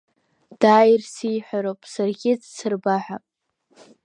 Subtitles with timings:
[0.61, 3.17] Дааир сиҳәароуп саргьы дсырба ҳәа.